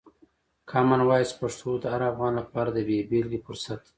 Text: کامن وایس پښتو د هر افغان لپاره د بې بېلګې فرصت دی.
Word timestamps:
کامن 0.69 1.01
وایس 1.09 1.31
پښتو 1.39 1.69
د 1.79 1.85
هر 1.93 2.01
افغان 2.11 2.33
لپاره 2.41 2.69
د 2.73 2.79
بې 2.87 2.97
بېلګې 3.09 3.39
فرصت 3.45 3.79
دی. 3.83 3.89